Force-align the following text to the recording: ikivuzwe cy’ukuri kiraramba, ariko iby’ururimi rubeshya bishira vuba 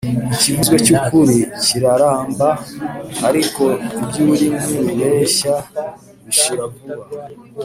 ikivuzwe 0.33 0.75
cy’ukuri 0.85 1.37
kiraramba, 1.63 2.49
ariko 3.27 3.63
iby’ururimi 4.01 4.73
rubeshya 4.87 5.53
bishira 6.25 6.63
vuba 6.71 7.03